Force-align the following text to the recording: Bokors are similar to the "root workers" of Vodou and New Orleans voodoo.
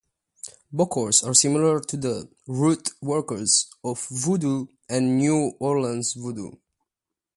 Bokors 0.73 1.21
are 1.23 1.35
similar 1.35 1.79
to 1.79 1.95
the 1.95 2.27
"root 2.47 2.89
workers" 3.03 3.67
of 3.83 3.99
Vodou 4.09 4.67
and 4.89 5.19
New 5.19 5.53
Orleans 5.59 6.13
voodoo. 6.13 6.53